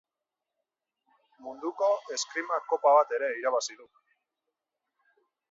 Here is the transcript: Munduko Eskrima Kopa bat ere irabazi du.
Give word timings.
Munduko 1.47 1.89
Eskrima 2.15 2.57
Kopa 2.73 2.95
bat 2.97 3.15
ere 3.19 3.31
irabazi 3.43 3.79
du. 3.83 3.87